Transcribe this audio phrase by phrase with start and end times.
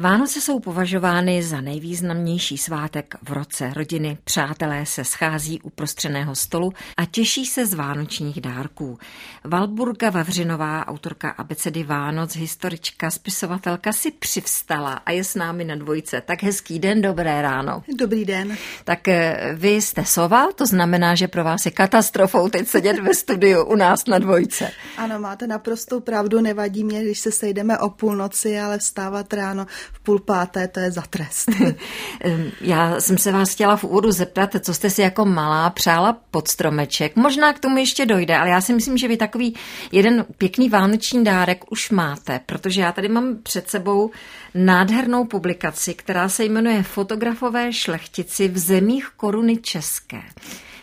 [0.00, 3.72] Vánoce jsou považovány za nejvýznamnější svátek v roce.
[3.76, 8.98] Rodiny, přátelé se schází u prostřeného stolu a těší se z vánočních dárků.
[9.44, 16.20] Valburga Vavřinová, autorka abecedy Vánoc, historička, spisovatelka si přivstala a je s námi na dvojce.
[16.20, 17.82] Tak hezký den, dobré ráno.
[17.98, 18.56] Dobrý den.
[18.84, 23.14] Tak eh, vy jste sova, to znamená, že pro vás je katastrofou teď sedět ve
[23.14, 24.70] studiu u nás na dvojce.
[24.96, 30.00] Ano, máte naprostou pravdu, nevadí mě, když se sejdeme o půlnoci, ale vstávat ráno v
[30.00, 31.50] půl páté, to je za trest.
[32.60, 36.48] Já jsem se vás chtěla v úvodu zeptat, co jste si jako malá přála pod
[36.48, 37.16] stromeček.
[37.16, 39.54] Možná k tomu ještě dojde, ale já si myslím, že vy takový
[39.92, 44.10] jeden pěkný vánoční dárek už máte, protože já tady mám před sebou
[44.54, 50.22] nádhernou publikaci, která se jmenuje Fotografové šlechtici v zemích koruny české.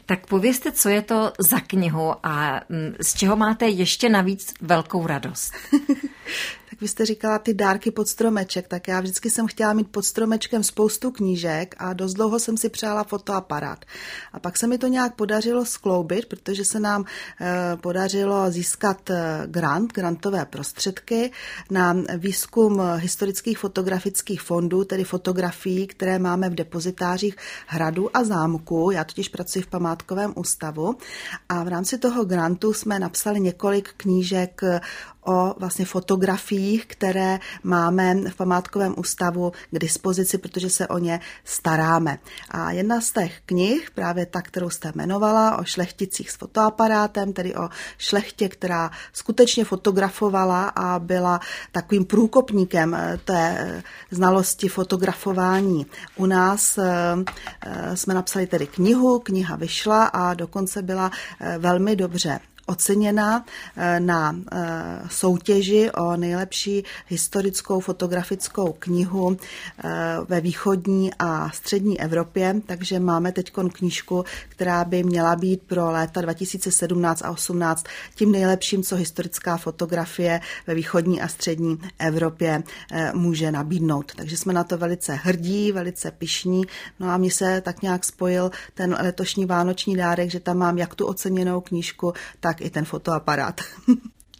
[0.05, 5.07] Tak povězte, co je to za knihu a mm, z čeho máte ještě navíc velkou
[5.07, 5.53] radost.
[6.77, 10.05] Tak vy jste říkala ty dárky pod stromeček, tak já vždycky jsem chtěla mít pod
[10.05, 13.85] stromečkem spoustu knížek a dost dlouho jsem si přála fotoaparát.
[14.33, 17.05] A pak se mi to nějak podařilo skloubit, protože se nám
[17.41, 21.31] e, podařilo získat eh, grant, grantové prostředky
[21.71, 27.35] na výzkum historických fotografických fondů, tedy fotografií, které máme v depozitářích
[27.67, 28.91] hradu a zámku.
[28.91, 30.97] Já totiž pracuji v památkovém ústavu
[31.49, 34.61] a v rámci toho grantu jsme napsali několik knížek
[35.27, 42.17] o vlastně fotografiích, které máme v památkovém ústavu k dispozici, protože se o ně staráme.
[42.51, 47.55] A jedna z těch knih, právě ta, kterou jste jmenovala, o šlechticích s fotoaparátem, tedy
[47.55, 51.39] o šlechtě, která skutečně fotografovala a byla
[51.71, 55.85] takovým průkopníkem eh, té eh, znalosti fotografování.
[56.15, 56.85] U nás eh,
[57.95, 61.11] jsme napsali tedy knihu, kniha vyšla a dokonce byla
[61.59, 63.45] velmi dobře oceněna
[63.77, 69.91] eh, na eh, soutěži o nejlepší historickou fotografickou knihu eh,
[70.27, 76.21] ve východní a střední Evropě, takže máme teď knížku, která by měla být pro léta
[76.21, 77.85] 2017 a 2018
[78.15, 82.63] tím nejlepším, co historická fotografie ve východní a střední Evropě
[83.13, 84.11] může nabídnout.
[84.15, 86.63] Takže jsme na to velice hrdí, velice pišní.
[86.99, 90.95] No a mi se tak nějak spojil ten letošní vánoční dárek, že tam mám jak
[90.95, 93.61] tu oceněnou knížku, tak tak i ten fotoaparát.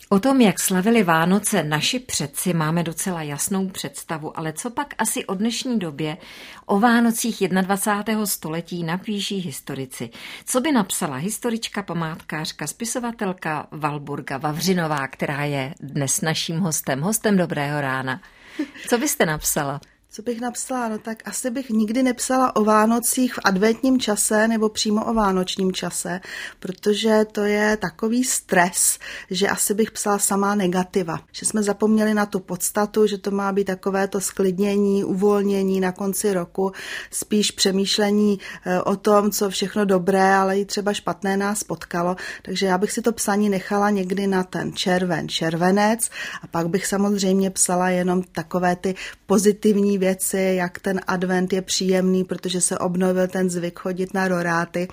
[0.10, 5.26] O tom, jak slavili Vánoce naši předci, máme docela jasnou představu, ale co pak asi
[5.26, 6.18] o dnešní době
[6.66, 8.26] o Vánocích 21.
[8.26, 10.10] století napíší historici?
[10.46, 17.82] Co by napsala historička, památkářka, spisovatelka Valburga Vavřinová, která je dnes naším hostem, hostem Dobrého
[17.82, 18.22] rána?
[18.88, 19.82] Co byste napsala?
[20.18, 20.90] Co bych napsala?
[20.90, 25.72] No tak asi bych nikdy nepsala o Vánocích v adventním čase nebo přímo o vánočním
[25.72, 26.20] čase,
[26.60, 29.00] protože to je takový stres,
[29.32, 31.20] že asi bych psala samá negativa.
[31.32, 35.92] Že jsme zapomněli na tu podstatu, že to má být takové to sklidnění, uvolnění na
[35.92, 36.72] konci roku,
[37.12, 42.16] spíš přemýšlení eh, o tom, co všechno dobré, ale i třeba špatné nás potkalo.
[42.42, 46.10] Takže já bych si to psaní nechala někdy na ten červen, červenec
[46.42, 48.96] a pak bych samozřejmě psala jenom takové ty
[49.26, 54.28] pozitivní věci, věci, jak ten advent je příjemný, protože se obnovil ten zvyk chodit na
[54.28, 54.88] roráty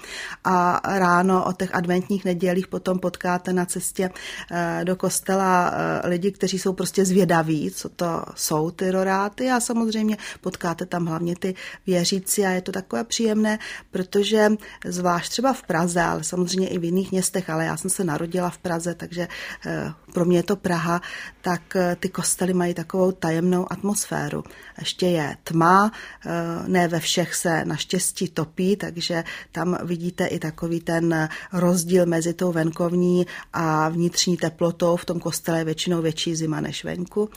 [0.44, 6.32] a ráno o těch adventních nedělích potom potkáte na cestě eh, do kostela eh, lidi,
[6.32, 11.54] kteří jsou prostě zvědaví, co to jsou ty roráty a samozřejmě potkáte tam hlavně ty
[11.86, 13.58] věřící a je to takové příjemné,
[13.90, 14.50] protože
[14.84, 18.50] zvlášť třeba v Praze, ale samozřejmě i v jiných městech, ale já jsem se narodila
[18.50, 19.28] v Praze, takže
[19.66, 21.00] eh, pro mě je to Praha,
[21.42, 21.62] tak
[22.00, 24.42] ty kostely mají takovou tajemnou atmosféru.
[24.78, 25.92] Ještě ještě je tma,
[26.26, 26.30] eh,
[26.66, 32.52] ne ve všech se naštěstí topí, takže tam vidíte i takový ten rozdíl mezi tou
[32.52, 34.96] venkovní a vnitřní teplotou.
[34.96, 37.30] V tom kostele je většinou větší zima než venku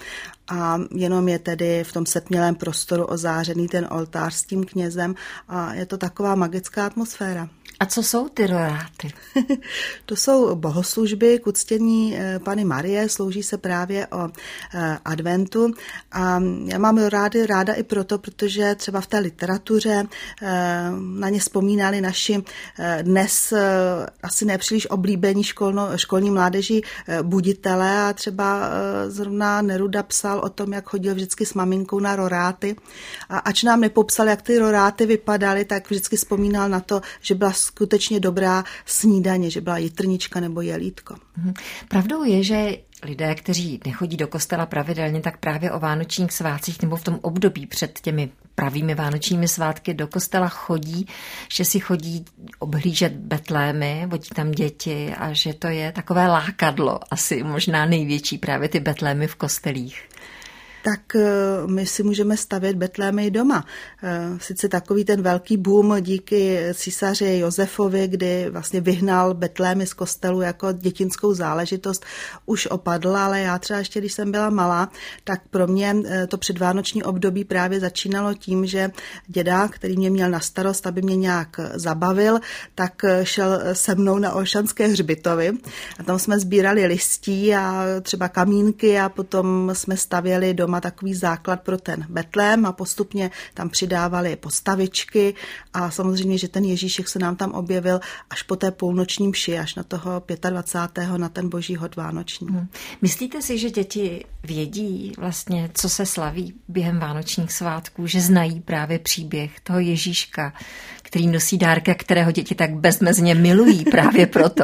[0.47, 5.15] a jenom je tedy v tom setmělém prostoru ozářený ten oltář s tím knězem
[5.47, 7.49] a je to taková magická atmosféra.
[7.79, 9.13] A co jsou ty roráty?
[10.05, 14.29] to jsou bohoslužby k uctění eh, Pany Marie, slouží se právě o
[14.73, 15.71] eh, adventu.
[16.11, 20.03] A já mám roráty ráda i proto, protože třeba v té literatuře
[20.41, 22.43] eh, na ně vzpomínali naši
[23.01, 23.53] dnes
[24.23, 26.81] asi nepříliš oblíbení školno, školní mládeži
[27.21, 28.09] buditele.
[28.09, 28.69] A třeba
[29.07, 32.75] zrovna Neruda psal o tom, jak chodil vždycky s maminkou na roráty.
[33.29, 37.53] A ač nám nepopsal, jak ty roráty vypadaly, tak vždycky vzpomínal na to, že byla
[37.67, 41.15] skutečně dobrá snídaně, že byla jitrnička nebo jelítko.
[41.37, 41.53] Mhm.
[41.87, 46.95] Pravdou je, že lidé, kteří nechodí do kostela pravidelně, tak právě o vánočních svátcích nebo
[46.95, 51.07] v tom období před těmi pravými vánočními svátky do kostela chodí,
[51.51, 52.25] že si chodí
[52.59, 58.69] obhlížet betlémy, vodí tam děti a že to je takové lákadlo, asi možná největší právě
[58.69, 60.09] ty betlémy v kostelích.
[60.83, 61.27] Tak eh,
[61.65, 63.65] my si můžeme stavět betlémy doma.
[64.03, 70.41] Eh, sice takový ten velký boom díky císaři Josefovi, kdy vlastně vyhnal betlémy z kostelu
[70.41, 72.05] jako dětinskou záležitost,
[72.45, 74.89] už opadl, ale já třeba ještě, když jsem byla malá,
[75.23, 78.91] tak pro mě eh, to předvánoční období právě začínalo tím, že
[79.27, 82.39] děda, který mě měl na starost, aby mě nějak zabavil,
[82.75, 85.51] tak šel se mnou na Olšanské hřbitovy
[85.99, 91.61] a tam jsme sbírali listí a třeba kamínky a potom jsme stavěli doma takový základ
[91.61, 95.33] pro ten betlém a postupně tam přidávali postavičky
[95.73, 97.99] a samozřejmě, že ten Ježíšek se nám tam objevil
[98.29, 101.17] až po té půlnoční mši, až na toho 25.
[101.17, 102.47] na ten boží hod vánoční.
[102.47, 102.67] Hmm.
[103.01, 108.99] Myslíte si, že děti vědí vlastně, co se slaví během vánočních svátků, že znají právě
[108.99, 110.53] příběh toho Ježíška,
[111.01, 114.63] který nosí dárka, kterého děti tak bezmezně milují právě proto.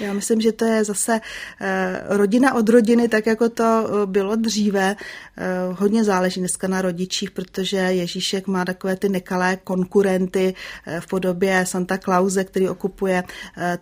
[0.00, 1.20] Já myslím, že to je zase
[1.60, 4.96] eh, rodina od rodiny, tak jako to eh, bylo dříve.
[5.36, 10.54] Eh, hodně záleží dneska na rodičích, protože Ježíšek má takové ty nekalé konkurenty
[11.00, 13.24] v podobě Santa Clause, který okupuje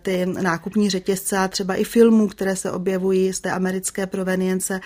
[0.01, 4.79] ty nákupní řetězce a třeba i filmů, které se objevují z té americké provenience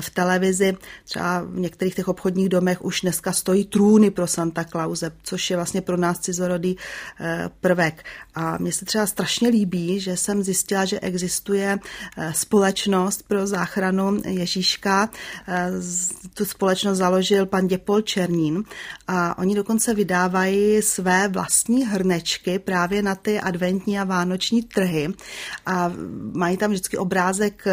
[0.00, 0.76] v televizi.
[1.04, 5.56] Třeba v některých těch obchodních domech už dneska stojí trůny pro Santa Clause, což je
[5.56, 8.04] vlastně pro nás eh, prvek.
[8.34, 11.78] A mně se třeba strašně líbí, že jsem zjistila, že existuje
[12.18, 15.10] eh, společnost pro záchranu Ježíška.
[15.48, 15.70] Eh,
[16.34, 18.64] tu společnost založil pan Děpol Černín
[19.08, 25.08] a oni dokonce vydávají své vlastní hrnečky právě na ty adventní a vánoční trhy
[25.66, 25.92] a
[26.32, 27.64] mají tam vždycky obrázek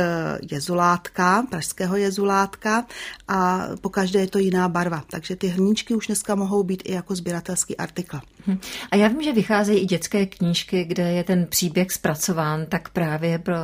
[0.52, 2.86] jezulátka, pražského jezulátka
[3.28, 5.04] a po každé je to jiná barva.
[5.10, 8.20] Takže ty hrníčky už dneska mohou být i jako sběratelský artikl.
[8.48, 8.58] Hm.
[8.92, 13.40] A já vím, že vycházejí i dětské knížky, kde je ten příběh zpracován tak právě
[13.40, 13.56] pro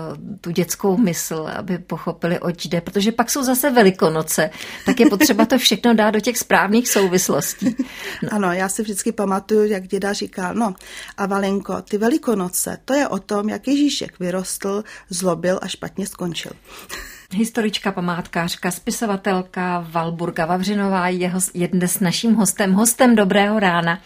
[0.41, 4.49] tu dětskou mysl, aby pochopili, oč jde, protože pak jsou zase velikonoce,
[4.85, 7.75] tak je potřeba to všechno dát do těch správných souvislostí.
[8.23, 8.29] No.
[8.31, 10.73] Ano, já si vždycky pamatuju, jak děda říkal, no
[11.17, 16.51] a Valenko, ty velikonoce, to je o tom, jak Ježíšek vyrostl, zlobil a špatně skončil.
[17.31, 23.99] Historička, památkářka, spisovatelka Valburga Vavřinová je, je dnes naším hostem, hostem Dobrého rána.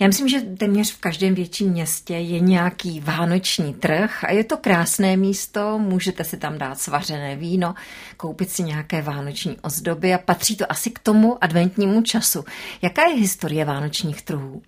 [0.00, 4.56] Já myslím, že téměř v každém větším městě je nějaký vánoční trh a je to
[4.56, 7.74] krásné místo, můžete si tam dát svařené víno,
[8.16, 12.44] koupit si nějaké vánoční ozdoby a patří to asi k tomu adventnímu času.
[12.82, 14.62] Jaká je historie vánočních trhů?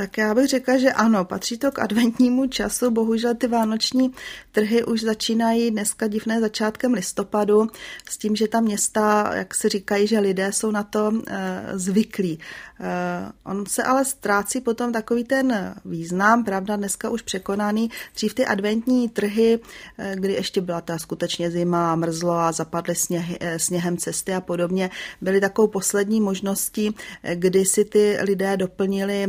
[0.00, 2.90] Tak já bych řekla, že ano, patří to k adventnímu času.
[2.90, 4.12] Bohužel ty vánoční
[4.52, 7.68] trhy už začínají dneska divné začátkem listopadu
[8.10, 12.38] s tím, že ta města, jak se říkají, že lidé jsou na to e, zvyklí.
[12.80, 17.90] E, on se ale ztrácí potom takový ten význam, pravda, dneska už překonaný.
[18.14, 19.58] Dřív ty adventní trhy,
[19.98, 24.90] e, kdy ještě byla ta skutečně zima, mrzlo a zapadly sněhy, sněhem cesty a podobně,
[25.20, 26.94] byly takovou poslední možností,
[27.34, 29.26] kdy si ty lidé doplnili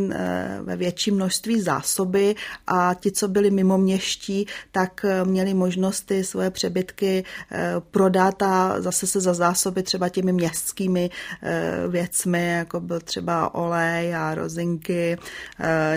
[0.62, 2.36] ve větším množství zásoby
[2.68, 8.42] a ti, co byli mimo měští, tak eh, měli možnost ty svoje přebytky eh, prodat
[8.42, 11.10] a zase se za zásoby třeba těmi městskými
[11.44, 15.18] eh, věcmi, jako byl třeba olej a rozinky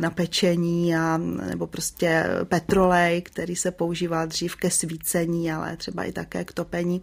[0.00, 1.16] na pečení a,
[1.48, 7.02] nebo prostě petrolej, který se používal dřív ke svícení, ale třeba i také k topení.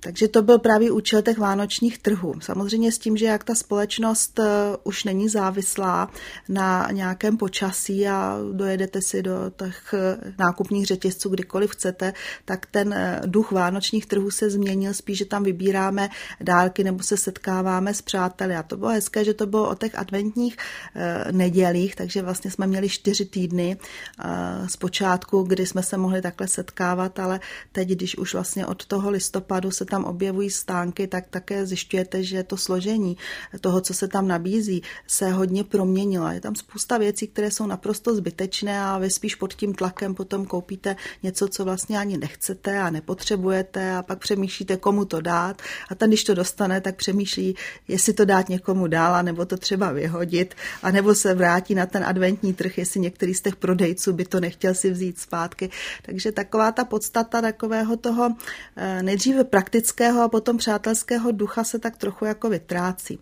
[0.00, 2.34] Takže to byl právě účel těch vánočních trhů.
[2.40, 4.40] Samozřejmě s tím, že jak ta společnost
[4.84, 6.10] už není závislá
[6.48, 9.94] na nějakém počasí a dojedete si do těch
[10.38, 12.12] nákupních řetězců kdykoliv chcete,
[12.44, 16.08] tak ten eh, duch vánočních trhů se změnil spíš, že tam vybíráme
[16.40, 18.56] dálky nebo se setkáváme s přáteli.
[18.56, 20.56] A to bylo hezké, že to bylo o těch adventních
[20.96, 26.22] eh, nedělích, takže vlastně jsme měli čtyři týdny eh, z počátku, kdy jsme se mohli
[26.22, 27.40] takhle setkávat, ale
[27.72, 32.42] teď, když už vlastně od toho listopadu se tam objevují stánky, tak také zjišťujete, že
[32.42, 33.16] to složení
[33.60, 36.32] toho, co se tam nabízí, se hodně promění změnila.
[36.32, 40.46] Je tam spousta věcí, které jsou naprosto zbytečné a vy spíš pod tím tlakem potom
[40.46, 45.62] koupíte něco, co vlastně ani nechcete a nepotřebujete a pak přemýšlíte, komu to dát.
[45.90, 47.56] A ten, když to dostane, tak přemýšlí,
[47.88, 52.04] jestli to dát někomu dál, nebo to třeba vyhodit, a nebo se vrátí na ten
[52.04, 55.70] adventní trh, jestli některý z těch prodejců by to nechtěl si vzít zpátky.
[56.02, 58.36] Takže taková ta podstata takového toho
[58.76, 63.18] eh, nejdříve praktického a potom přátelského ducha se tak trochu jako vytrácí.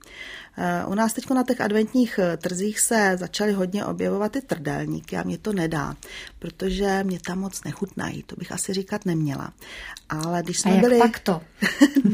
[0.61, 5.17] Eh, u nás teď na těch adventních eh, trzích se začaly hodně objevovat ty trdelníky
[5.17, 5.97] a mě to nedá,
[6.39, 9.53] protože mě tam moc nechutnají, to bych asi říkat neměla.
[10.09, 10.99] Ale když jsme a jak byli...
[10.99, 11.41] pak to?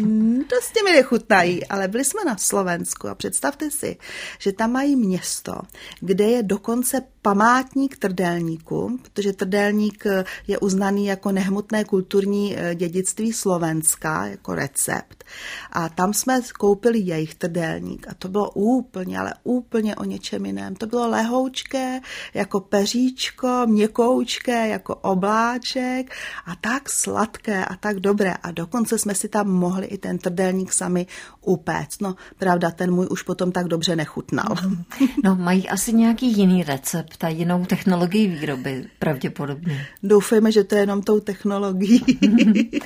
[0.50, 3.96] Dosti mi nechutnají, ale byli jsme na Slovensku a představte si,
[4.38, 5.60] že tam mají město,
[6.00, 10.04] kde je dokonce památník trdelníku, protože trdelník
[10.46, 15.24] je uznaný jako nehmotné kulturní eh, dědictví Slovenska, jako recept.
[15.72, 20.74] A tam jsme koupili jejich trdelník a to bylo úplně, ale úplně o něčem jiném.
[20.74, 22.00] To bylo lehoučké,
[22.34, 26.14] jako peříčko, měkoučké, jako obláček
[26.46, 28.34] a tak sladké a tak dobré.
[28.42, 31.06] A dokonce jsme si tam mohli i ten trdelník sami
[31.40, 32.00] upéct.
[32.00, 34.54] No, pravda, ten můj už potom tak dobře nechutnal.
[35.24, 39.86] No, mají asi nějaký jiný recept a jinou technologii výroby, pravděpodobně.
[40.02, 41.98] Doufejme, že to je jenom tou technologií.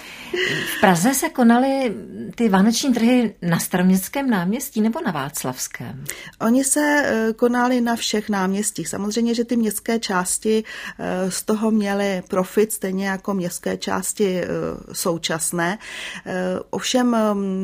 [0.76, 1.94] v Praze se konaly
[2.34, 6.04] ty vánoční trhy na Staroměstském náměstí nebo na Václavském?
[6.40, 8.88] Oni se eh, konali na všech náměstích.
[8.88, 10.64] Samozřejmě, že ty městské části
[10.98, 14.48] eh, z toho měly profit, stejně jako městské části eh,
[14.92, 15.78] současné.
[16.70, 17.16] Ovšem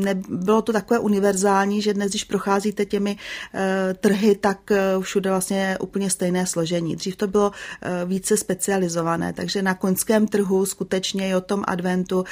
[0.04, 3.16] nebylo to takové univerzální, že dnes, když procházíte těmi
[4.00, 4.58] trhy, tak
[5.00, 6.96] všude vlastně úplně stejné složení.
[6.96, 7.52] Dřív to bylo
[8.04, 12.24] více specializované, takže na koňském trhu skutečně i o tom adventu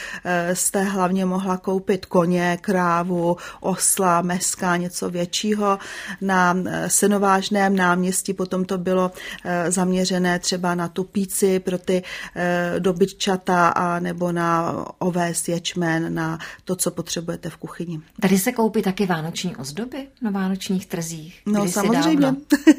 [0.53, 5.79] jste hlavně mohla koupit koně, krávu, osla, meska, něco většího.
[6.21, 9.11] Na senovážném náměstí potom to bylo
[9.69, 12.03] zaměřené třeba na tu píci pro ty
[12.79, 18.01] dobytčata a nebo na oves, ječmen, na to, co potřebujete v kuchyni.
[18.21, 21.43] Tady se koupí taky vánoční ozdoby na vánočních trzích?
[21.47, 22.35] No samozřejmě.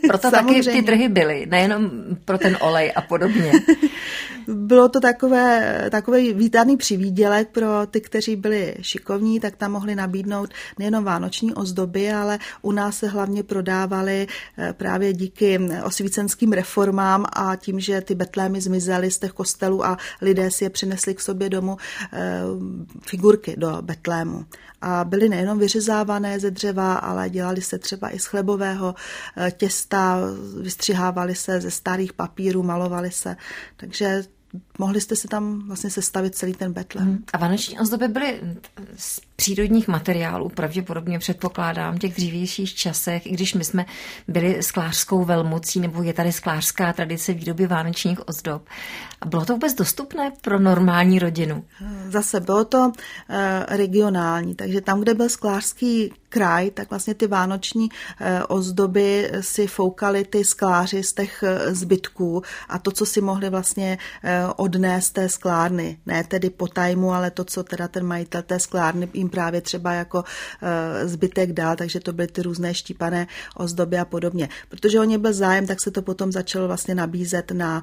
[0.07, 0.63] Proto samozřejmě.
[0.63, 1.91] taky ty trhy byly, nejenom
[2.25, 3.51] pro ten olej a podobně.
[4.47, 10.49] Bylo to takové, takový vítaný přivídělek pro ty, kteří byli šikovní, tak tam mohli nabídnout
[10.79, 17.55] nejenom vánoční ozdoby, ale u nás se hlavně prodávaly eh, právě díky osvícenským reformám a
[17.55, 21.49] tím, že ty betlémy zmizely z těch kostelů a lidé si je přinesli k sobě
[21.49, 21.77] domů
[22.13, 22.41] eh,
[23.01, 24.45] figurky do betlému.
[24.85, 28.95] A byly nejenom vyřezávané ze dřeva, ale dělali se třeba i z chlebového
[29.37, 30.19] eh, těsta,
[30.61, 33.35] vystřihávaly se ze starých papírů, malovaly se.
[33.93, 34.23] Takže
[34.79, 37.05] mohli jste si tam vlastně sestavit celý ten betlem.
[37.05, 37.23] Hmm.
[37.33, 38.41] A vánoční ozdoby byly
[38.97, 43.85] z přírodních materiálů, pravděpodobně předpokládám, v těch dřívějších časech, i když my jsme
[44.27, 48.65] byli sklářskou velmocí, nebo je tady sklářská tradice výroby vánočních ozdob.
[49.21, 51.63] A bylo to vůbec dostupné pro normální rodinu?
[52.09, 52.93] Zase bylo to uh,
[53.67, 60.25] regionální, takže tam, kde byl sklářský kraj, tak vlastně ty vánoční eh, ozdoby si foukali
[60.25, 65.29] ty skláři z těch eh, zbytků a to, co si mohli vlastně eh, odnést té
[65.29, 65.97] sklárny.
[66.05, 69.93] Ne tedy po tajmu, ale to, co teda ten majitel té sklárny jim právě třeba
[69.93, 70.23] jako
[71.03, 74.49] zbytek dal, takže to byly ty různé štípané ozdoby a podobně.
[74.69, 77.81] Protože o ně byl zájem, tak se to potom začalo vlastně nabízet na,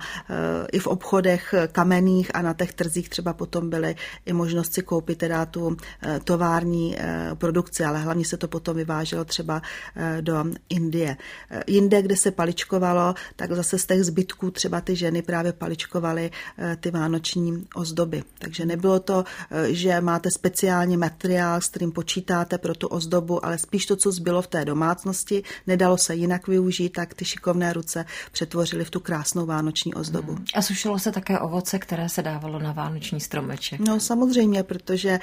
[0.73, 5.47] i v obchodech kamenných a na těch trzích třeba potom byly i možnosti koupit teda
[5.47, 5.77] tu
[6.25, 6.97] tovární
[7.35, 9.63] produkci, ale hlavně se to potom vyváželo třeba
[9.97, 11.17] eh, do Indie.
[11.51, 16.31] Eh, jinde, kde se paličkovalo, tak zase z těch zbytků třeba ty ženy právě paličkovaly
[16.31, 16.50] eh,
[16.81, 18.23] ty vánoční ozdoby.
[18.39, 19.25] Takže nebylo to,
[19.69, 24.43] že máte speciální materiál, s kterým počítáte pro tu ozdobu, ale spíš to, co zbylo
[24.43, 29.47] v té domácnosti, nedalo se jinak využít, tak ty šikovné ruce přetvořily v tu krásnou
[29.47, 30.33] vánoční ozdobu.
[30.33, 30.45] Hmm.
[30.55, 33.81] A sušilo se také ovoce, které se dávalo na vánoční stromeček.
[33.81, 35.19] No samozřejmě, protože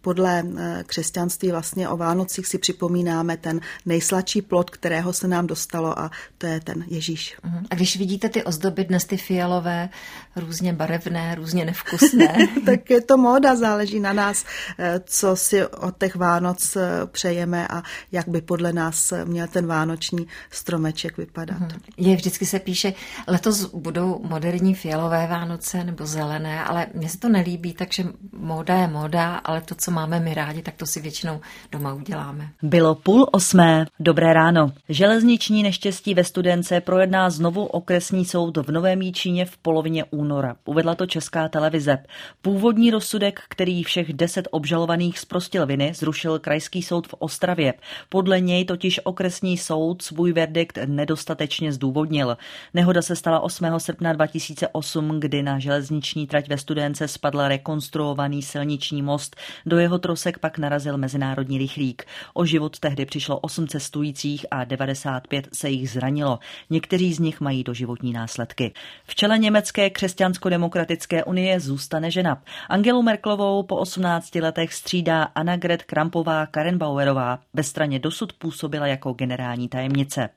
[0.00, 0.44] podle
[0.86, 6.46] křesťanství vlastně o Vánocích si připomínáme ten nejsladší plod, kterého se nám dostalo a to
[6.46, 7.36] je ten Ježíš.
[7.42, 7.66] Mhm.
[7.70, 9.88] A když vidíte ty ozdoby dnes, ty fialové,
[10.46, 12.36] různě barevné, různě nevkusné.
[12.66, 14.44] tak je to móda, záleží na nás,
[14.78, 17.82] eh, co si od těch Vánoc eh, přejeme a
[18.12, 21.60] jak by podle nás měl ten vánoční stromeček vypadat.
[21.60, 21.80] Mhm.
[21.96, 22.92] Je, vždycky se píše,
[23.26, 28.88] letos budou moderní fialové Vánoce nebo zelené, ale mně se to nelíbí, takže móda je
[28.88, 31.40] móda, ale to, co máme my rádi, tak to si většinou
[31.72, 32.48] doma uděláme děláme.
[32.62, 33.86] Bylo půl osmé.
[34.00, 34.72] Dobré ráno.
[34.88, 40.33] Železniční neštěstí ve Studence projedná znovu okresní soud v Novém Jíčíně v polovině února.
[40.64, 41.98] Uvedla to Česká televize.
[42.42, 47.74] Původní rozsudek, který všech deset obžalovaných zprostil viny, zrušil Krajský soud v Ostravě.
[48.08, 52.36] Podle něj totiž okresní soud svůj verdikt nedostatečně zdůvodnil.
[52.74, 53.66] Nehoda se stala 8.
[53.78, 59.36] srpna 2008, kdy na železniční trať ve Studence spadl rekonstruovaný silniční most.
[59.66, 62.04] Do jeho trosek pak narazil mezinárodní rychlík.
[62.34, 66.38] O život tehdy přišlo 8 cestujících a 95 se jich zranilo.
[66.70, 68.72] Někteří z nich mají doživotní následky.
[69.06, 69.90] V čele německé
[70.24, 72.42] křesťansko-demokratické unie zůstane žena.
[72.68, 77.38] Angelu Merklovou po 18 letech střídá Annagret Krampová Karenbauerová.
[77.54, 80.28] Ve straně dosud působila jako generální tajemnice.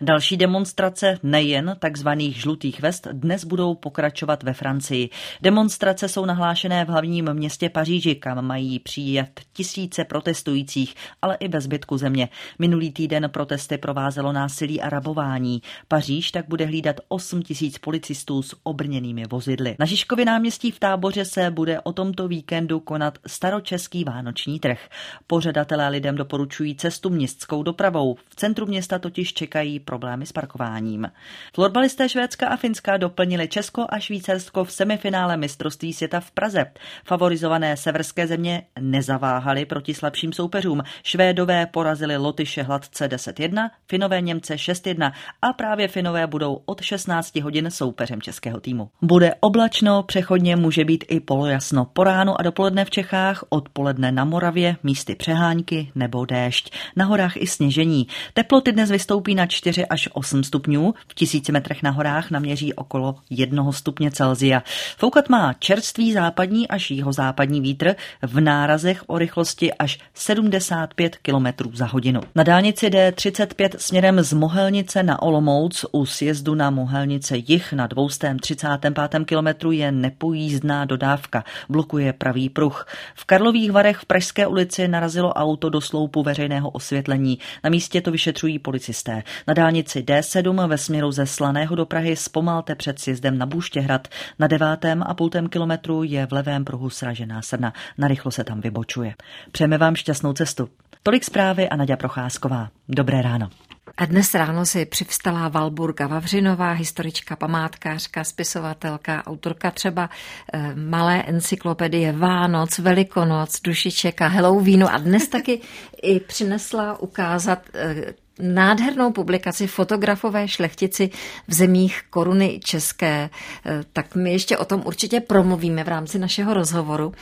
[0.00, 2.08] Další demonstrace nejen tzv.
[2.18, 5.10] žlutých vest dnes budou pokračovat ve Francii.
[5.42, 11.60] Demonstrace jsou nahlášené v hlavním městě Paříži, kam mají přijet tisíce protestujících, ale i ve
[11.60, 12.28] zbytku země.
[12.58, 15.62] Minulý týden protesty provázelo násilí a rabování.
[15.88, 19.76] Paříž tak bude hlídat 8 tisíc policistů s obrněnými vozidly.
[19.78, 24.88] Na Žižkově náměstí v táboře se bude o tomto víkendu konat staročeský vánoční trh.
[25.26, 28.16] Pořadatelé lidem doporučují cestu městskou dopravou.
[28.28, 31.10] V centru města totiž čekají problémy s parkováním.
[31.54, 36.66] Florbalisté Švédska a Finska doplnili Česko a Švýcarsko v semifinále mistrovství světa v Praze.
[37.04, 40.82] Favorizované severské země nezaváhaly proti slabším soupeřům.
[41.02, 45.12] Švédové porazili Lotyše hladce 10-1, Finové Němce 6-1
[45.42, 48.90] a právě Finové budou od 16 hodin soupeřem českého týmu.
[49.02, 54.24] Bude oblačno, přechodně může být i polojasno po ránu a dopoledne v Čechách, odpoledne na
[54.24, 56.72] Moravě, místy přehánky nebo déšť.
[56.96, 58.06] Na horách i sněžení.
[58.34, 63.14] Teploty dnes vystoupí na 4 až 8 stupňů, v tisíci metrech na horách naměří okolo
[63.30, 64.62] 1 stupně Celzia.
[64.98, 71.86] Foukat má čerstvý západní až jihozápadní vítr v nárazech o rychlosti až 75 km za
[71.86, 72.20] hodinu.
[72.34, 79.24] Na dálnici D35 směrem z Mohelnice na Olomouc u sjezdu na Mohelnice jich na 235.
[79.24, 81.44] kilometru je nepojízdná dodávka.
[81.68, 82.86] Blokuje pravý pruh.
[83.14, 87.38] V Karlových Varech v Pražské ulici narazilo auto do sloupu veřejného osvětlení.
[87.64, 89.22] Na místě to vyšetřují policisté.
[89.46, 94.08] Na dálnici D7 ve směru ze Slaného do Prahy zpomalte před sjezdem na Bůštěhrad.
[94.38, 97.72] Na devátém a půltém kilometru je v levém pruhu sražená srna.
[97.98, 99.14] Narychlo se tam vybočuje.
[99.52, 100.68] Přejeme vám šťastnou cestu.
[101.02, 102.68] Tolik zprávy a Nadia Procházková.
[102.88, 103.50] Dobré ráno.
[103.96, 110.10] A dnes ráno si přivstala Valburga Vavřinová, historička, památkářka, spisovatelka, autorka třeba
[110.52, 115.60] e, malé encyklopedie Vánoc, Velikonoc, Dušiček a Halloweenu a dnes taky
[116.02, 121.10] i přinesla ukázat e, nádhernou publikaci Fotografové šlechtici
[121.48, 123.30] v zemích koruny české.
[123.66, 127.12] Eh, tak my ještě o tom určitě promluvíme v rámci našeho rozhovoru.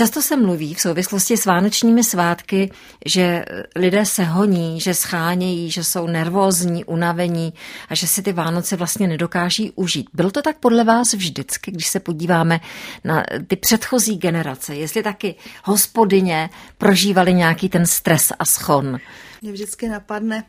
[0.00, 2.70] Často se mluví v souvislosti s vánočními svátky,
[3.06, 3.44] že
[3.76, 7.52] lidé se honí, že schánějí, že jsou nervózní, unavení
[7.88, 10.06] a že si ty Vánoce vlastně nedokáží užít.
[10.14, 12.60] Bylo to tak podle vás vždycky, když se podíváme
[13.04, 14.76] na ty předchozí generace?
[14.76, 18.98] Jestli taky hospodyně prožívali nějaký ten stres a schon?
[19.42, 20.44] Mě vždycky napadne,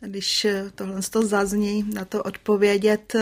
[0.00, 3.16] když tohle to zazní, na to odpovědět,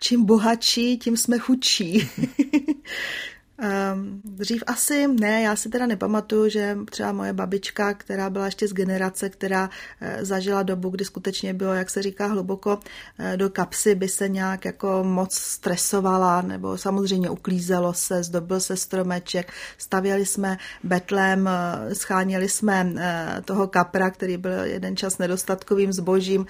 [0.00, 2.08] čím bohatší, tím jsme chudší.
[3.62, 8.68] Um, dřív asi ne, já si teda nepamatuju, že třeba moje babička, která byla ještě
[8.68, 12.78] z generace, která e, zažila dobu, kdy skutečně bylo, jak se říká, hluboko
[13.18, 18.76] e, do kapsy, by se nějak jako moc stresovala, nebo samozřejmě uklízelo se, zdobil se
[18.76, 25.92] stromeček, stavěli jsme betlem, e, scháněli jsme e, toho kapra, který byl jeden čas nedostatkovým
[25.92, 26.46] zbožím,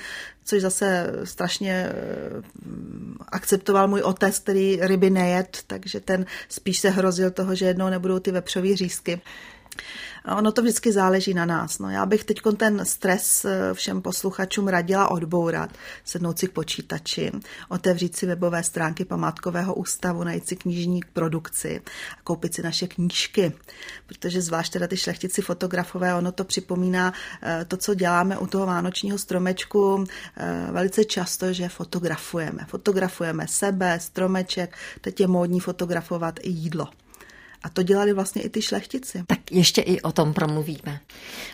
[0.48, 2.42] což zase strašně eh,
[3.28, 8.18] akceptoval můj otec, který ryby nejet, takže ten spíš se hrozil toho, že jednou nebudou
[8.18, 9.20] ty vepřové řízky.
[10.36, 11.78] Ono to vždycky záleží na nás.
[11.78, 15.70] No, já bych teď ten stres eh, všem posluchačům radila odbourat,
[16.04, 17.32] sednout si k počítači,
[17.68, 21.82] otevřít si webové stránky památkového ústavu, najít si knižní produkci
[22.18, 23.52] a koupit si naše knížky,
[24.06, 27.12] protože zvlášť teda ty šlechtici fotografové, ono to připomíná
[27.42, 30.04] eh, to, co děláme u toho vánočního stromečku
[30.36, 32.66] eh, velice často, že fotografujeme.
[32.68, 36.88] Fotografujeme sebe, stromeček, teď je módní fotografovat i jídlo.
[37.62, 39.22] A to dělali vlastně i ty šlechtici.
[39.26, 41.00] Tak ještě i o tom promluvíme.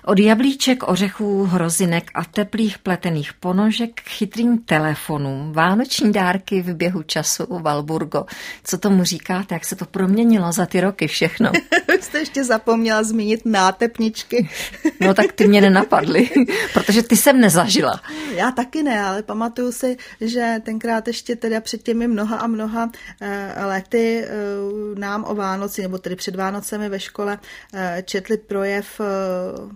[0.05, 7.03] Od jablíček, ořechů, hrozinek a teplých pletených ponožek k chytrým telefonům, vánoční dárky v běhu
[7.03, 8.25] času u Valburgo.
[8.65, 11.53] Co tomu říkáte, jak se to proměnilo za ty roky všechno?
[12.01, 14.49] Jste ještě zapomněla zmínit nátepničky.
[15.01, 16.31] no tak ty mě nenapadly,
[16.73, 18.01] protože ty jsem nezažila.
[18.35, 22.85] Já taky ne, ale pamatuju si, že tenkrát ještě teda před těmi mnoha a mnoha
[22.85, 23.29] uh,
[23.67, 29.07] lety uh, nám o Vánoci, nebo tedy před Vánocemi ve škole uh, četli projev uh,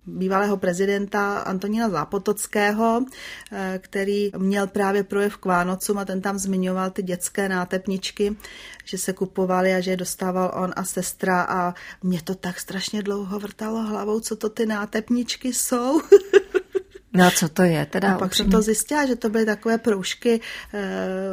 [0.07, 6.91] bývalého prezidenta Antonína Zápotockého, uh, který měl právě projev k Vánocům a ten tam zmiňoval
[6.91, 8.37] ty dětské nátepničky,
[8.85, 13.03] že se kupovaly a že je dostával on a sestra a mě to tak strašně
[13.03, 16.01] dlouho vrtalo hlavou, co to ty nátepničky jsou.
[17.13, 18.15] No a co to je teda?
[18.15, 20.41] A pak jsem to zjistila, že to byly takové proužky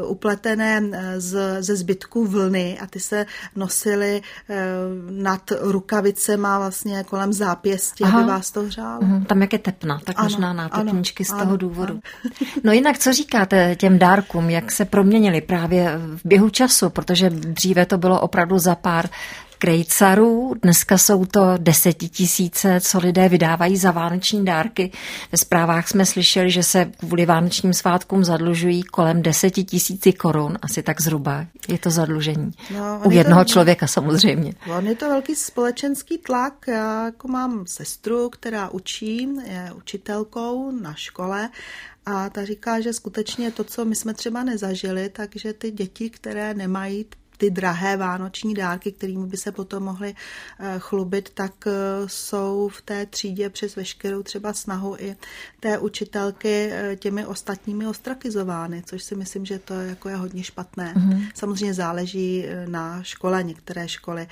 [0.02, 4.56] uh, upletené eh, z, ze zbytků vlny a ty se nosily uh,
[5.12, 8.20] nad rukavicema vlastně kolem zápěstí, Aha.
[8.20, 9.02] aby vás to hřálo.
[9.02, 11.94] Uhum, tam jak je tepna, tak ano, možná nátepničky ano, z toho ano, důvodu.
[11.94, 12.32] Ano.
[12.64, 17.86] No jinak co říkáte těm dárkům, jak se proměnili právě v běhu času, protože dříve
[17.86, 19.10] to bylo opravdu za pár
[19.58, 20.54] krejcarů.
[20.62, 24.92] Dneska jsou to desetitisíce, co lidé vydávají za vánoční dárky.
[25.32, 30.84] Ve zprávách jsme slyšeli, že se kvůli vánočním svátkům zadlužují kolem deseti tisíci korun, asi
[30.84, 32.52] tak zhruba je to zadlužení.
[32.74, 34.54] No, U jednoho to, člověka samozřejmě.
[34.78, 36.54] On je to velký společenský tlak.
[36.68, 41.50] Já jako mám sestru, která učí, je učitelkou na škole
[42.06, 46.54] a ta říká, že skutečně to, co my jsme třeba nezažili, takže ty děti, které
[46.54, 47.06] nemají
[47.38, 50.16] ty drahé vánoční dárky, kterými by se potom mohly
[50.60, 51.72] eh, chlubit, tak eh,
[52.08, 55.16] jsou v té třídě přes veškerou třeba snahu i
[55.60, 60.44] té učitelky eh, těmi ostatními ostrakizovány, což si myslím, že to je, jako je hodně
[60.44, 60.94] špatné.
[60.98, 61.30] Mm-hmm.
[61.34, 63.44] Samozřejmě záleží na škole.
[63.44, 64.28] Některé školy,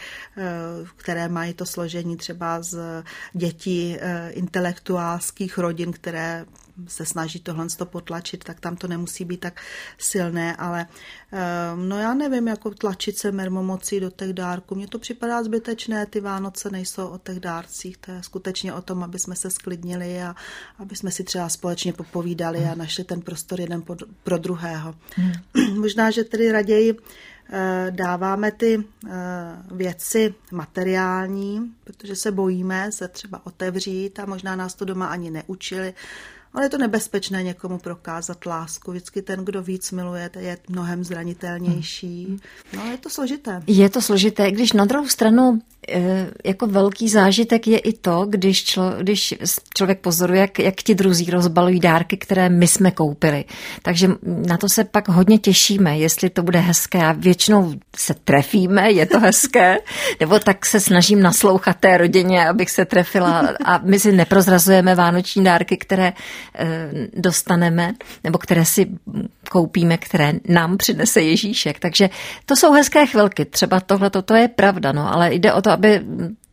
[0.95, 3.97] které mají to složení třeba z dětí
[4.29, 6.45] intelektuálských rodin, které
[6.87, 9.61] se snaží tohle to potlačit, tak tam to nemusí být tak
[9.97, 10.87] silné, ale
[11.75, 14.75] no já nevím, jako tlačit se mermomocí do těch dárků.
[14.75, 19.03] Mně to připadá zbytečné, ty Vánoce nejsou o těch dárcích, to je skutečně o tom,
[19.03, 20.35] aby jsme se sklidnili a
[20.79, 23.83] aby jsme si třeba společně popovídali a našli ten prostor jeden
[24.23, 24.95] pro druhého.
[25.15, 25.33] Hmm.
[25.79, 26.97] Možná, že tedy raději
[27.49, 29.11] eh, dáváme ty eh,
[29.71, 35.93] věci materiální, protože se bojíme se třeba otevřít a možná nás to doma ani neučili,
[36.53, 38.91] ale je to nebezpečné někomu prokázat lásku.
[38.91, 42.37] Vždycky ten, kdo víc miluje, je mnohem zranitelnější.
[42.73, 43.63] No, je to složité.
[43.67, 48.63] Je to složité, když na druhou stranu Eh, jako velký zážitek je i to, když,
[48.63, 49.35] člo, když
[49.77, 53.45] člověk pozoruje, jak, jak ti druzí rozbalují dárky, které my jsme koupili.
[53.81, 57.05] Takže na to se pak hodně těšíme, jestli to bude hezké.
[57.05, 59.77] A většinou se trefíme, je to hezké,
[60.19, 65.43] nebo tak se snažím naslouchat té rodině, abych se trefila a my si neprozrazujeme vánoční
[65.43, 66.13] dárky, které
[67.15, 68.87] dostaneme, nebo které si
[69.49, 71.79] koupíme, které nám přinese Ježíšek.
[71.79, 72.09] Takže
[72.45, 73.45] to jsou hezké chvilky.
[73.45, 76.01] Třeba tohle, to je pravda, no, ale jde o to, aby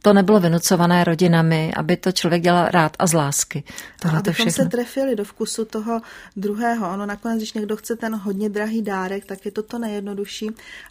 [0.02, 3.64] to nebylo vynucované rodinami, aby to člověk dělal rád a z lásky.
[4.00, 6.00] Tohle a to se trefili do vkusu toho
[6.36, 6.90] druhého.
[6.90, 10.50] Ono nakonec, když někdo chce ten hodně drahý dárek, tak je to to nejjednodušší,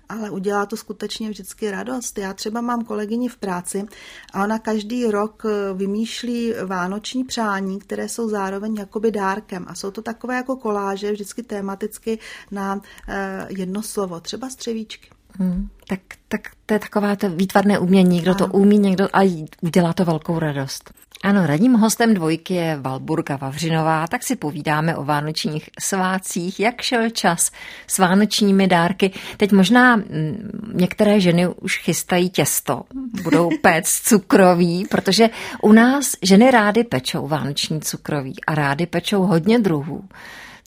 [0.10, 2.18] ale udělá to skutečně vždycky radost.
[2.18, 3.86] Já třeba mám kolegyni v práci
[4.34, 9.92] a ona každý rok eh, vymýšlí vánoční přání, které jsou zároveň jakoby dárkem a jsou
[9.92, 12.20] to takové jako koláže, vždycky tematicky
[12.52, 15.19] na eh, jedno slovo, třeba střevíčky.
[15.40, 19.94] Hmm, tak, tak to je takové to výtvarné umění, kdo to umí, někdo a udělá
[19.94, 20.94] to velkou radost.
[21.24, 27.10] Ano, radním hostem dvojky je Valburga Vavřinová, tak si povídáme o vánočních svácích, jak šel
[27.10, 27.52] čas
[27.88, 29.12] s vánočními dárky.
[29.38, 32.84] Teď možná mm, některé ženy už chystají těsto,
[33.24, 35.30] budou péct cukroví, protože
[35.62, 40.04] u nás ženy rády pečou vánoční cukroví a rády pečou hodně druhů.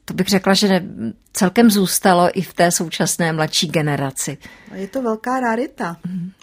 [0.05, 0.83] To bych řekla, že
[1.33, 4.38] celkem zůstalo i v té současné mladší generaci.
[4.75, 5.97] Je to velká rarita.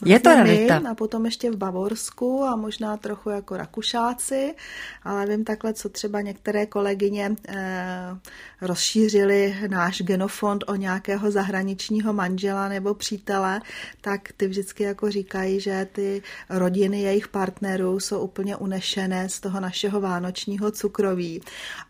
[0.06, 0.82] Je to rarita.
[0.92, 4.56] A potom ještě v Bavorsku a možná trochu jako Rakušáci,
[5.04, 8.18] ale vím takhle, co třeba některé kolegyně eh,
[8.62, 13.62] rozšířili náš genofond o nějakého zahraničního manžela nebo přítele,
[14.02, 19.60] tak ty vždycky jako říkají, že ty rodiny jejich partnerů jsou úplně unešené z toho
[19.60, 21.42] našeho vánočního cukroví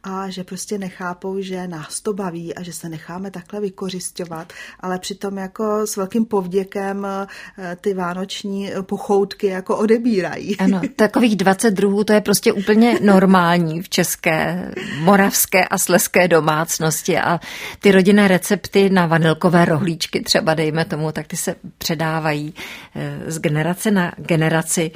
[0.04, 5.00] a že prostě nechápou, že nás to baví a že se necháme takhle vykořišťovat, ale
[5.00, 7.28] přitom jako s velkým povděkem eh,
[7.82, 10.58] ty vánoční pochoutky jako odebírají.
[10.58, 17.18] Ano, takových 20 druhů to je prostě úplně normální v české, moravské a sleské domácnosti
[17.18, 17.40] a
[17.80, 22.54] ty rodinné recepty na vanilkové rohlíčky třeba dejme tomu, tak ty se předávají
[22.96, 24.92] eh, z generace na generaci,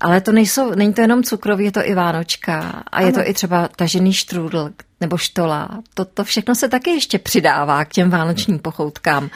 [0.00, 3.06] ale to nejsou, není to jenom cukroví, je to i vánočka a ano.
[3.06, 5.68] je to i třeba tažený štrůdl, nebo štola.
[5.94, 9.30] To, to všechno se taky ještě přidává k těm vánočním pochoutkám.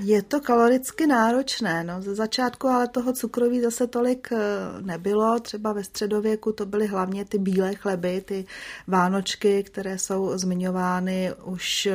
[0.00, 1.84] Je to kaloricky náročné.
[1.84, 2.02] No.
[2.02, 4.38] Ze začátku ale toho cukroví zase tolik eh,
[4.80, 5.40] nebylo.
[5.40, 8.44] Třeba ve středověku to byly hlavně ty bílé chleby, ty
[8.86, 11.94] vánočky, které jsou zmiňovány už eh,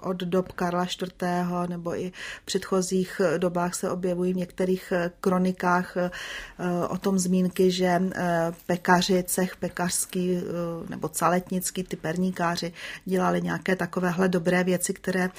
[0.00, 1.12] od dob Karla IV.
[1.68, 5.96] nebo i v předchozích dobách se objevují v některých eh, kronikách
[6.88, 8.02] o tom zmínky, že
[8.66, 10.40] pekaři, cech pekařský
[10.88, 12.72] nebo caletnický, ty perníkáři
[13.04, 15.30] dělali nějaké takovéhle dobré věci, které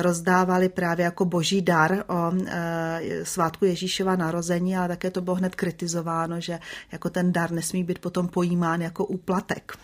[0.00, 5.54] rozdávali právě jako boží dar o e, svátku Ježíšova narození, ale také to bylo hned
[5.54, 6.58] kritizováno, že
[6.92, 9.78] jako ten dar nesmí být potom pojímán jako úplatek.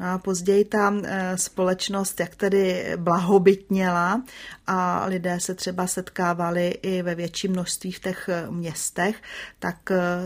[0.00, 4.22] No a později ta eh, společnost jak tedy blahobytněla
[4.66, 9.16] a lidé se třeba setkávali i ve větším množství v těch eh, městech,
[9.58, 9.76] tak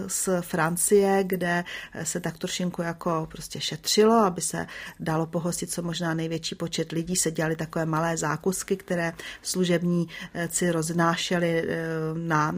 [0.07, 1.65] z Francie, kde
[2.03, 4.67] se tak trošinku jako prostě šetřilo, aby se
[5.01, 11.69] dalo pohostit co možná největší počet lidí, se dělali takové malé zákusky, které služebníci roznášeli
[12.15, 12.55] na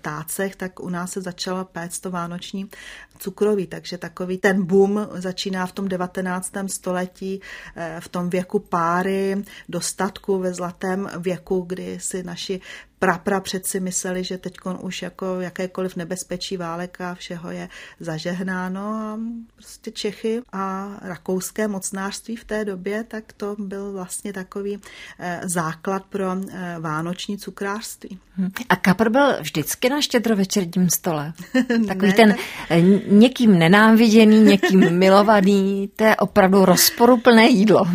[0.00, 2.70] tácech, tak u nás se začalo péct to vánoční
[3.18, 6.68] cukroví, takže takový ten boom začíná v tom 19.
[6.68, 7.40] století,
[7.76, 12.60] eh, v tom věku páry, dostatku ve zlatém věku, kdy si naši
[12.98, 17.68] prapra přeci mysleli, že teď už jako jakékoliv nebezpečí válek a všeho je
[18.00, 19.18] zažehnáno a
[19.56, 24.78] prostě Čechy a rakouské mocnářství v té době, tak to byl vlastně takový
[25.18, 28.18] eh, základ pro eh, vánoční cukrářství.
[28.38, 28.50] Hm.
[28.68, 31.32] A kapr byl vždycky na štědrovečerním stole?
[31.88, 32.34] Takový ne, ten
[32.70, 37.86] eh, někým nenáviděný, někým milovaný, to je opravdu rozporuplné jídlo.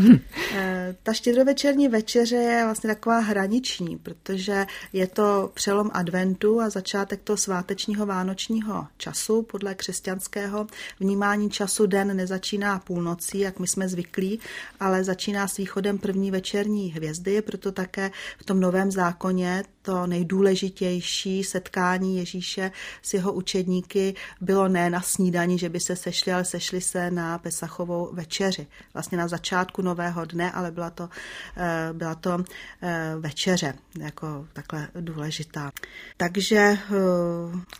[1.03, 7.37] Ta štědrovečerní večeře je vlastně taková hraniční, protože je to přelom adventu a začátek toho
[7.37, 9.41] svátečního vánočního času.
[9.41, 10.67] Podle křesťanského
[10.99, 14.39] vnímání času den nezačíná půlnocí, jak my jsme zvyklí,
[14.79, 21.43] ale začíná s východem první večerní hvězdy, proto také v tom novém zákoně to nejdůležitější
[21.43, 22.71] setkání Ježíše
[23.01, 27.37] s jeho učedníky bylo ne na snídani, že by se sešli, ale sešli se na
[27.37, 28.67] Pesachovou večeři.
[28.93, 31.09] Vlastně na začátku nového dne, ale byla to,
[31.57, 32.43] eh, byla to
[32.81, 35.71] eh, večeře, jako takhle důležitá.
[36.17, 36.57] Takže...
[36.57, 36.77] Eh,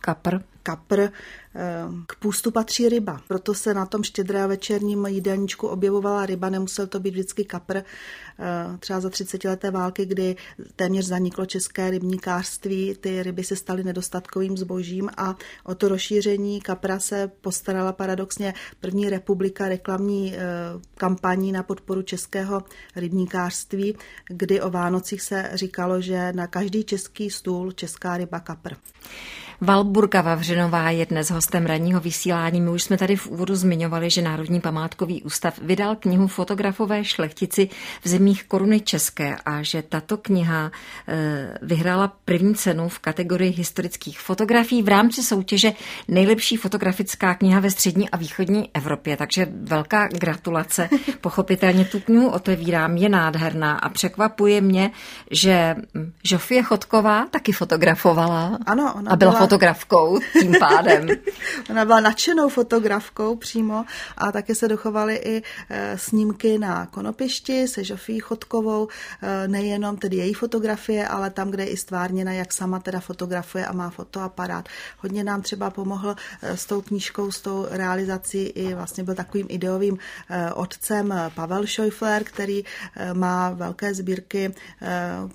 [0.02, 1.10] Kapr kapr, eh,
[2.08, 3.22] k půstu patří ryba.
[3.28, 7.78] Proto se na tom štědré večerním jídelníčku objevovala ryba, nemusel to být vždycky kapr.
[8.42, 10.36] Eh, třeba za 30 leté války, kdy
[10.76, 17.00] téměř zaniklo české rybníkářství, ty ryby se staly nedostatkovým zbožím a o to rozšíření kapra
[17.00, 20.40] se postarala paradoxně první republika reklamní eh,
[20.96, 22.64] kampaní na podporu českého
[22.96, 28.74] rybníkářství, kdy o Vánocích se říkalo, že na každý český stůl česká ryba kapr.
[29.62, 32.62] Valburka Vavřinová je dnes hostem ranního vysílání.
[32.62, 37.70] My už jsme tady v úvodu zmiňovali, že Národní památkový ústav vydal knihu Fotografové šlechtici
[38.04, 40.72] v zemích koruny české a že tato kniha
[41.08, 45.74] eh, vyhrála první cenu v kategorii historických fotografií v rámci soutěže
[46.08, 49.18] nejlepší fotografická kniha ve střední a východní Evropě.
[49.18, 50.90] Takže velká gratulace.
[51.22, 54.92] Pochopitelně tu knihu otevírám, je nádherná a překvapuje mě,
[55.32, 55.76] že
[56.24, 58.58] Žofie Chodková taky fotografovala.
[58.66, 61.08] Ano, ona a byla, byla fotografkou tím pádem.
[61.70, 63.86] Ona byla nadšenou fotografkou přímo
[64.18, 68.88] a také se dochovaly i e, snímky na konopišti se Žofí Chodkovou,
[69.22, 73.66] e, nejenom tedy její fotografie, ale tam, kde je i stvárněna, jak sama teda fotografuje
[73.66, 74.70] a má fotoaparát.
[74.98, 79.48] Hodně nám třeba pomohl e, s tou knížkou, s tou realizací i vlastně byl takovým
[79.50, 79.98] ideovým
[80.54, 82.64] otcem Pavel Schäufler, který
[83.14, 84.54] má velké sbírky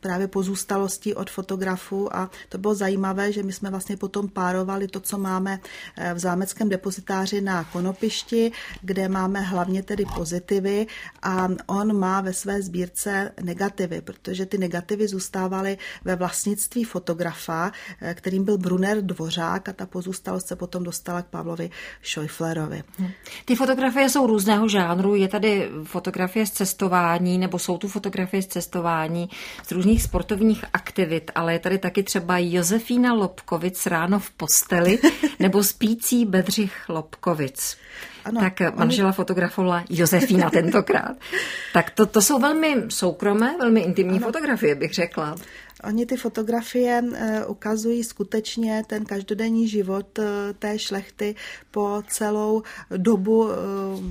[0.01, 5.01] právě pozůstalostí od fotografů a to bylo zajímavé, že my jsme vlastně potom párovali to,
[5.01, 5.61] co máme
[5.97, 10.87] eh, v zámeckém depozitáři na Konopišti, kde máme hlavně tedy pozitivy
[11.23, 18.15] a on má ve své sbírce negativy, protože ty negativy zůstávaly ve vlastnictví fotografa, eh,
[18.15, 21.71] kterým byl Brunner Dvořák a ta pozůstalost se potom dostala k Pavlovi
[22.03, 22.85] Schäuflerovi.
[22.99, 23.11] Hm.
[23.45, 28.47] Ty fotografie jsou různého žánru, je tady fotografie z cestování, nebo jsou tu fotografie z
[28.47, 29.29] cestování,
[29.67, 34.99] z různých sportovních aktivit, ale je tady taky třeba Josefína Lobkovic ráno v posteli
[35.39, 37.77] nebo spící Bedřich Lobkovic.
[38.25, 39.17] Ano, tak manžela oni...
[39.17, 41.17] fotografovala Josefína tentokrát.
[41.73, 44.27] tak to, to jsou velmi soukromé, velmi intimní ano.
[44.27, 45.37] fotografie, bych řekla.
[45.85, 50.25] Oni ty fotografie eh, ukazují skutečně ten každodenní život eh,
[50.59, 51.35] té šlechty
[51.71, 52.63] po celou
[52.97, 53.55] dobu eh,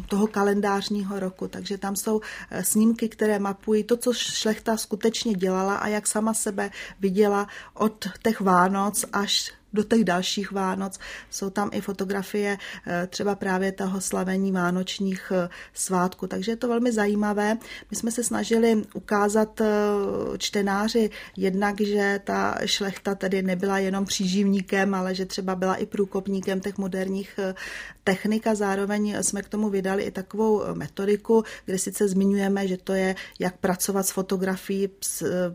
[0.08, 1.48] toho kalendářního roku.
[1.48, 2.22] Takže tam jsou
[2.62, 8.42] snímky, které mapují to, co šlechta skutečně dělala a jak sama sebe viděla od těch
[8.42, 11.00] Vánoc až do těch dalších Vánoc.
[11.30, 12.58] Jsou tam i fotografie
[12.88, 17.58] eh, třeba právě toho slavení vánočních eh, svátků, takže je to velmi zajímavé.
[17.92, 19.68] My jsme se snažili ukázat eh,
[20.38, 26.60] čtenáři jednak, že ta šlechta tedy nebyla jenom příživníkem, ale že třeba byla i průkopníkem
[26.60, 27.40] těch moderních
[28.04, 32.94] technik a zároveň jsme k tomu vydali i takovou metodiku, kde sice zmiňujeme, že to
[32.94, 34.90] je, jak pracovat s fotografií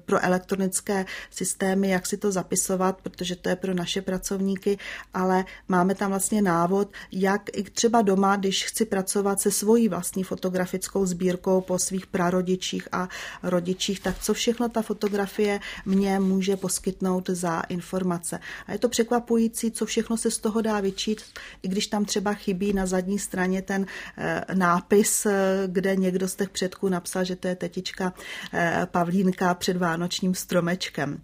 [0.05, 4.79] pro elektronické systémy, jak si to zapisovat, protože to je pro naše pracovníky,
[5.15, 10.25] ale máme tam vlastně návod, jak i třeba doma, když chci pracovat se svojí vlastní
[10.25, 13.09] fotografickou sbírkou po svých prarodičích a
[13.43, 18.41] rodičích, tak co všechno ta fotografie mě může poskytnout za informace.
[18.67, 21.21] A je to překvapující, co všechno se z toho dá vyčít,
[21.63, 26.37] i když tam třeba chybí na zadní straně ten eh, nápis, eh, kde někdo z
[26.37, 28.13] těch předků napsal, že to je tetička
[28.55, 31.21] eh, Pavlínka před vánočním stromečkem.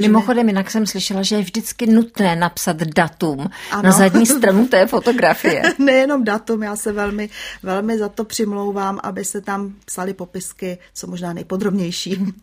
[0.00, 3.82] Mimochodem, jinak jsem slyšela, že je vždycky nutné napsat datum ano.
[3.82, 5.62] na zadní stranu té fotografie.
[5.78, 7.30] Nejenom datum, já se velmi,
[7.62, 12.34] velmi za to přimlouvám, aby se tam psaly popisky, co možná nejpodrobnější.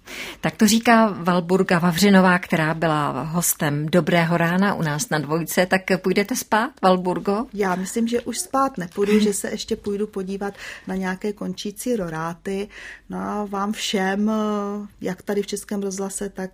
[0.42, 5.66] Tak to říká Valburga Vavřinová, která byla hostem Dobrého rána u nás na dvojce.
[5.66, 7.46] Tak půjdete spát, Valburgo?
[7.54, 10.54] Já myslím, že už spát nepůjdu, že se ještě půjdu podívat
[10.88, 12.68] na nějaké končící roráty.
[13.10, 14.32] No a vám všem,
[15.02, 16.52] jak tady v Českém rozhlase, tak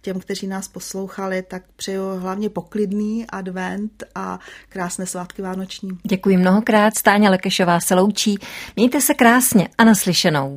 [0.00, 5.90] těm, kteří nás poslouchali, tak přeju hlavně poklidný advent a krásné svátky vánoční.
[6.02, 6.98] Děkuji mnohokrát.
[6.98, 8.38] Stáně Lekešová se loučí.
[8.76, 10.56] Mějte se krásně a naslyšenou.